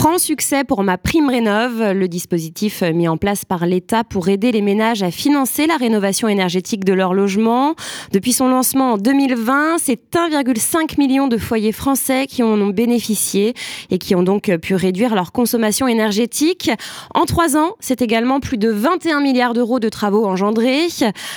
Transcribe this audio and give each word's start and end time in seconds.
Franc 0.00 0.16
succès 0.16 0.64
pour 0.64 0.82
ma 0.82 0.96
prime 0.96 1.28
rénov, 1.28 1.92
le 1.92 2.08
dispositif 2.08 2.80
mis 2.80 3.06
en 3.06 3.18
place 3.18 3.44
par 3.44 3.66
l'État 3.66 4.02
pour 4.02 4.30
aider 4.30 4.50
les 4.50 4.62
ménages 4.62 5.02
à 5.02 5.10
financer 5.10 5.66
la 5.66 5.76
rénovation 5.76 6.26
énergétique 6.26 6.86
de 6.86 6.94
leur 6.94 7.12
logement. 7.12 7.74
Depuis 8.10 8.32
son 8.32 8.48
lancement 8.48 8.94
en 8.94 8.96
2020, 8.96 9.76
c'est 9.76 10.00
1,5 10.14 10.96
million 10.96 11.28
de 11.28 11.36
foyers 11.36 11.72
français 11.72 12.26
qui 12.26 12.42
en 12.42 12.58
ont 12.62 12.70
bénéficié 12.70 13.52
et 13.90 13.98
qui 13.98 14.14
ont 14.14 14.22
donc 14.22 14.50
pu 14.62 14.74
réduire 14.74 15.14
leur 15.14 15.32
consommation 15.32 15.86
énergétique. 15.86 16.70
En 17.14 17.26
trois 17.26 17.58
ans, 17.58 17.74
c'est 17.78 18.00
également 18.00 18.40
plus 18.40 18.56
de 18.56 18.70
21 18.70 19.20
milliards 19.20 19.52
d'euros 19.52 19.80
de 19.80 19.90
travaux 19.90 20.24
engendrés. 20.24 20.86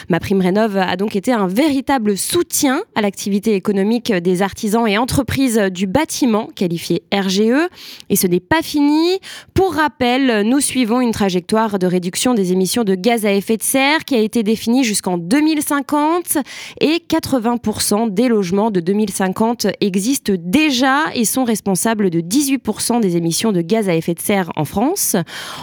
Ma 0.08 0.22
prime 0.22 0.40
rénov 0.40 0.78
a 0.78 0.96
donc 0.96 1.18
été 1.18 1.34
un 1.34 1.48
véritable 1.48 2.18
soutien 2.18 2.82
à 2.96 3.02
l'activité 3.02 3.56
économique 3.56 4.14
des 4.14 4.42
artisans 4.42 4.88
et 4.88 4.98
entreprises 4.98 5.60
du 5.70 5.86
bâtiment 5.86 6.48
qualifié 6.56 7.04
RGE. 7.14 7.68
Et 8.10 8.16
ce 8.16 8.26
n'est 8.26 8.40
fini. 8.62 9.20
Pour 9.54 9.74
rappel, 9.74 10.44
nous 10.46 10.60
suivons 10.60 11.02
une 11.02 11.12
trajectoire 11.12 11.80
de 11.80 11.88
réduction 11.88 12.34
des 12.34 12.52
émissions 12.52 12.84
de 12.84 12.96
gaz 12.96 13.26
à 13.26 13.34
effet 13.34 13.58
de 13.58 13.64
serre 13.64 14.06
qui 14.06 14.16
a 14.16 14.20
été 14.20 14.44
définie 14.44 14.84
jusqu'en 14.84 15.18
2050 15.18 16.38
et 16.80 17.02
80% 17.10 18.14
des 18.14 18.28
logements 18.28 18.72
de 18.72 18.80
2050 18.80 19.68
existent 19.82 20.34
déjà 20.38 21.06
et 21.16 21.26
sont 21.26 21.44
responsables 21.44 22.10
de 22.10 22.20
18% 22.20 23.00
des 23.00 23.18
émissions 23.18 23.52
de 23.52 23.62
gaz 23.62 23.90
à 23.90 23.96
effet 23.96 24.14
de 24.14 24.22
serre 24.22 24.52
en 24.56 24.66
France. 24.66 25.16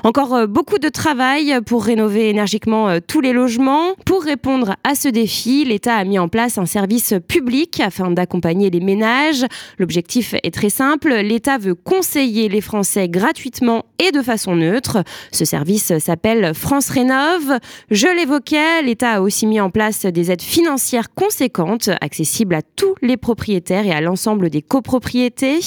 Encore 0.02 0.34
euh, 0.34 0.46
beaucoup 0.46 0.78
de 0.78 0.88
travail 0.88 1.60
pour 1.66 1.84
rénover 1.84 2.30
énergiquement 2.30 2.88
euh, 2.88 2.98
tous 3.06 3.20
les 3.20 3.32
logements. 3.32 3.94
Pour 4.04 4.22
répondre 4.22 4.74
à 4.84 4.94
ce 4.94 5.08
défi, 5.08 5.64
l'État 5.64 5.94
a 5.94 6.04
mis 6.04 6.18
en 6.18 6.28
place 6.28 6.58
un 6.58 6.66
service 6.66 7.14
public 7.28 7.80
afin 7.80 8.10
d'accompagner 8.10 8.70
les 8.70 8.80
ménages. 8.80 9.44
L'objectif 9.78 10.34
est 10.42 10.52
très 10.52 10.70
simple, 10.70 11.14
l'État 11.14 11.58
veut 11.58 11.74
conseiller 11.74 12.48
les 12.48 12.60
Français 12.60 12.79
gratuitement 12.96 13.84
et 13.98 14.12
de 14.12 14.22
façon 14.22 14.56
neutre. 14.56 15.02
Ce 15.32 15.44
service 15.44 15.98
s'appelle 15.98 16.52
France 16.54 16.90
Rénove. 16.90 17.58
Je 17.90 18.06
l'évoquais, 18.06 18.82
l'État 18.82 19.12
a 19.12 19.20
aussi 19.20 19.46
mis 19.46 19.60
en 19.60 19.70
place 19.70 20.06
des 20.06 20.30
aides 20.30 20.42
financières 20.42 21.14
conséquentes, 21.14 21.90
accessibles 22.00 22.54
à 22.54 22.62
tous 22.62 22.94
les 23.02 23.16
propriétaires 23.16 23.86
et 23.86 23.92
à 23.92 24.00
l'ensemble 24.00 24.50
des 24.50 24.62
copropriétés. 24.62 25.60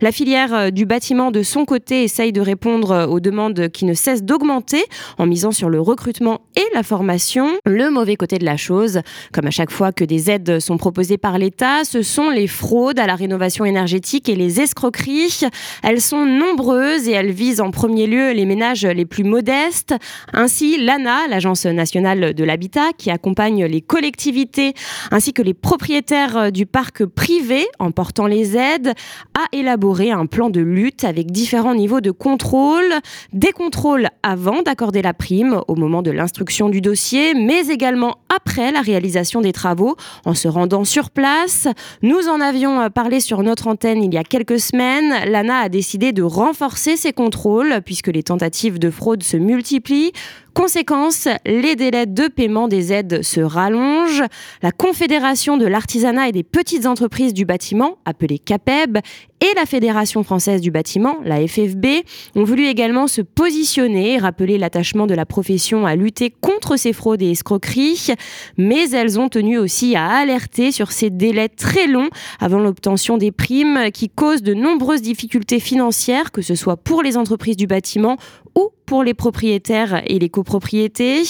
La 0.00 0.12
filière 0.12 0.72
du 0.72 0.86
bâtiment, 0.86 1.30
de 1.30 1.42
son 1.42 1.64
côté, 1.64 2.04
essaye 2.04 2.32
de 2.32 2.40
répondre 2.40 3.08
aux 3.10 3.20
demandes 3.20 3.68
qui 3.68 3.84
ne 3.84 3.94
cessent 3.94 4.22
d'augmenter 4.22 4.84
en 5.18 5.26
misant 5.26 5.52
sur 5.52 5.68
le 5.68 5.80
recrutement 5.80 6.40
et 6.56 6.64
la 6.74 6.82
formation. 6.82 7.48
Le 7.66 7.90
mauvais 7.90 8.16
côté 8.16 8.38
de 8.38 8.44
la 8.44 8.56
chose, 8.56 9.00
comme 9.32 9.46
à 9.46 9.50
chaque 9.50 9.70
fois 9.70 9.92
que 9.92 10.04
des 10.04 10.30
aides 10.30 10.60
sont 10.60 10.76
proposées 10.76 11.18
par 11.18 11.38
l'État, 11.38 11.84
ce 11.84 12.02
sont 12.02 12.30
les 12.30 12.46
fraudes 12.46 12.98
à 12.98 13.06
la 13.06 13.14
rénovation 13.14 13.64
énergétique 13.64 14.28
et 14.28 14.36
les 14.36 14.60
escroqueries. 14.60 15.40
Elles 15.82 16.00
sont 16.00 16.24
nombreuses 16.44 17.08
et 17.08 17.12
elles 17.12 17.32
visent 17.32 17.60
en 17.60 17.70
premier 17.70 18.06
lieu 18.06 18.32
les 18.32 18.44
ménages 18.44 18.84
les 18.84 19.06
plus 19.06 19.24
modestes. 19.24 19.94
Ainsi, 20.32 20.76
l'ANA, 20.78 21.26
l'Agence 21.28 21.66
nationale 21.66 22.34
de 22.34 22.44
l'habitat, 22.44 22.92
qui 22.96 23.10
accompagne 23.10 23.64
les 23.64 23.80
collectivités 23.80 24.74
ainsi 25.10 25.32
que 25.32 25.42
les 25.42 25.54
propriétaires 25.54 26.52
du 26.52 26.66
parc 26.66 27.04
privé 27.04 27.66
en 27.78 27.90
portant 27.90 28.26
les 28.26 28.56
aides, 28.56 28.92
a 29.34 29.46
élaboré 29.52 30.10
un 30.10 30.26
plan 30.26 30.50
de 30.50 30.60
lutte 30.60 31.04
avec 31.04 31.30
différents 31.30 31.74
niveaux 31.74 32.00
de 32.00 32.10
contrôle. 32.10 32.94
Des 33.32 33.52
contrôles 33.52 34.08
avant 34.22 34.62
d'accorder 34.62 35.02
la 35.02 35.14
prime 35.14 35.60
au 35.68 35.74
moment 35.74 36.02
de 36.02 36.10
l'instruction 36.10 36.68
du 36.68 36.80
dossier, 36.80 37.34
mais 37.34 37.68
également 37.68 38.18
après 38.34 38.70
la 38.70 38.80
réalisation 38.80 39.40
des 39.40 39.52
travaux 39.52 39.96
en 40.24 40.34
se 40.34 40.48
rendant 40.48 40.84
sur 40.84 41.10
place. 41.10 41.68
Nous 42.02 42.28
en 42.28 42.40
avions 42.40 42.90
parlé 42.90 43.20
sur 43.20 43.42
notre 43.42 43.66
antenne 43.68 44.02
il 44.02 44.12
y 44.12 44.18
a 44.18 44.24
quelques 44.24 44.60
semaines. 44.60 45.14
L'ANA 45.30 45.58
a 45.58 45.68
décidé 45.68 46.12
de 46.12 46.22
renforcer 46.34 46.96
ses 46.96 47.12
contrôles 47.12 47.80
puisque 47.84 48.08
les 48.08 48.22
tentatives 48.22 48.78
de 48.78 48.90
fraude 48.90 49.22
se 49.22 49.36
multiplient. 49.36 50.12
Conséquence, 50.52 51.28
les 51.46 51.76
délais 51.76 52.06
de 52.06 52.28
paiement 52.28 52.68
des 52.68 52.92
aides 52.92 53.22
se 53.22 53.40
rallongent. 53.40 54.24
La 54.62 54.72
Confédération 54.72 55.56
de 55.56 55.66
l'artisanat 55.66 56.28
et 56.28 56.32
des 56.32 56.42
petites 56.42 56.86
entreprises 56.86 57.34
du 57.34 57.44
bâtiment, 57.44 57.98
appelée 58.04 58.38
CAPEB, 58.38 58.98
et 59.40 59.54
la 59.56 59.66
Fédération 59.66 60.22
française 60.22 60.60
du 60.60 60.70
bâtiment, 60.70 61.16
la 61.24 61.46
FFB, 61.46 61.86
ont 62.34 62.44
voulu 62.44 62.66
également 62.66 63.06
se 63.06 63.20
positionner 63.20 64.12
et 64.12 64.18
rappeler 64.18 64.58
l'attachement 64.58 65.06
de 65.06 65.14
la 65.14 65.26
profession 65.26 65.86
à 65.86 65.96
lutter 65.96 66.32
contre 66.40 66.76
ces 66.76 66.92
fraudes 66.92 67.22
et 67.22 67.30
escroqueries, 67.30 68.14
mais 68.56 68.90
elles 68.90 69.18
ont 69.18 69.28
tenu 69.28 69.58
aussi 69.58 69.96
à 69.96 70.06
alerter 70.06 70.72
sur 70.72 70.92
ces 70.92 71.10
délais 71.10 71.48
très 71.48 71.86
longs 71.86 72.08
avant 72.40 72.58
l'obtention 72.58 73.18
des 73.18 73.32
primes 73.32 73.90
qui 73.92 74.08
causent 74.08 74.42
de 74.42 74.54
nombreuses 74.54 75.02
difficultés 75.02 75.60
financières, 75.60 76.32
que 76.32 76.42
ce 76.42 76.54
soit 76.54 76.76
pour 76.76 77.02
les 77.02 77.16
entreprises 77.16 77.56
du 77.56 77.66
bâtiment 77.66 78.16
ou 78.56 78.70
pour 78.86 79.02
les 79.02 79.14
propriétaires 79.14 80.02
et 80.06 80.18
les 80.18 80.28
copropriétés. 80.28 81.22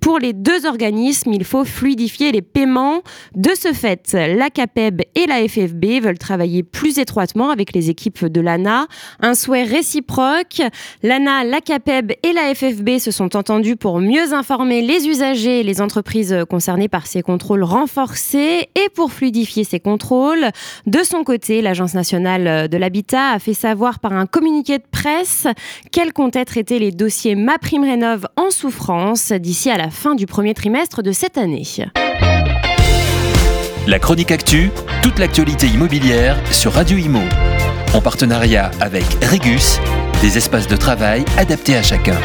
Pour 0.00 0.18
les 0.18 0.32
deux 0.32 0.66
organismes, 0.66 1.32
il 1.32 1.44
faut 1.44 1.64
fluidifier 1.64 2.32
les 2.32 2.42
paiements. 2.42 3.02
De 3.34 3.50
ce 3.54 3.72
fait, 3.72 4.12
la 4.14 4.50
CAPEB 4.50 5.02
et 5.14 5.26
la 5.26 5.46
FFB 5.46 6.02
veulent 6.02 6.18
travailler 6.18 6.62
plus 6.62 6.98
étroitement 6.98 7.50
avec 7.50 7.72
les 7.72 7.90
équipes 7.90 8.24
de 8.24 8.40
l'ANA. 8.40 8.86
Un 9.20 9.34
souhait 9.34 9.64
réciproque. 9.64 10.62
L'ANA, 11.02 11.44
la 11.44 11.60
CAPEB 11.60 12.12
et 12.22 12.32
la 12.32 12.54
FFB 12.54 12.98
se 12.98 13.10
sont 13.10 13.36
entendus 13.36 13.76
pour 13.76 14.00
mieux 14.00 14.32
informer 14.32 14.82
les 14.82 15.08
usagers 15.08 15.60
et 15.60 15.62
les 15.62 15.80
entreprises 15.80 16.36
concernées 16.48 16.88
par 16.88 17.06
ces 17.06 17.22
contrôles 17.22 17.64
renforcés 17.64 18.68
et 18.74 18.88
pour 18.94 19.12
fluidifier 19.12 19.64
ces 19.64 19.80
contrôles. 19.80 20.50
De 20.86 21.02
son 21.02 21.24
côté, 21.24 21.62
l'Agence 21.62 21.94
nationale 21.94 22.68
de 22.68 22.76
l'habitat 22.76 23.30
a 23.30 23.38
fait 23.38 23.54
savoir 23.54 23.98
par 24.00 24.12
un 24.12 24.26
communiqué 24.26 24.78
de 24.78 24.84
presse 24.90 25.46
qu'elle 25.92 26.12
comptait 26.12 26.44
traiter 26.44 26.78
les 26.78 26.87
dossiers 26.90 27.34
Ma 27.34 27.58
Prime 27.58 27.84
Rénov 27.84 28.26
en 28.36 28.50
souffrance 28.50 29.32
d'ici 29.32 29.70
à 29.70 29.76
la 29.76 29.90
fin 29.90 30.14
du 30.14 30.26
premier 30.26 30.54
trimestre 30.54 31.02
de 31.02 31.12
cette 31.12 31.38
année. 31.38 31.64
La 33.86 33.98
chronique 33.98 34.30
actu, 34.30 34.70
toute 35.02 35.18
l'actualité 35.18 35.66
immobilière 35.66 36.36
sur 36.52 36.72
Radio 36.72 36.98
Imo. 36.98 37.22
En 37.94 38.00
partenariat 38.00 38.70
avec 38.80 39.04
Regus, 39.24 39.80
des 40.20 40.36
espaces 40.36 40.68
de 40.68 40.76
travail 40.76 41.24
adaptés 41.38 41.76
à 41.76 41.82
chacun. 41.82 42.16